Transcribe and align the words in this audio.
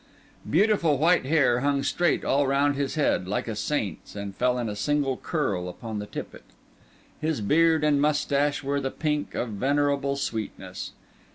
Beautiful 0.49 0.97
white 0.97 1.25
hair 1.27 1.59
hung 1.59 1.83
straight 1.83 2.25
all 2.25 2.47
round 2.47 2.75
his 2.75 2.95
head, 2.95 3.27
like 3.27 3.47
a 3.47 3.55
saint's, 3.55 4.15
and 4.15 4.35
fell 4.35 4.57
in 4.57 4.67
a 4.67 4.75
single 4.75 5.15
curl 5.15 5.69
upon 5.69 5.99
the 5.99 6.07
tippet. 6.07 6.41
His 7.19 7.39
beard 7.39 7.83
and 7.83 8.01
moustache 8.01 8.63
were 8.63 8.81
the 8.81 8.89
pink 8.89 9.35
of 9.35 9.49
venerable 9.49 10.15
sweetness. 10.15 10.93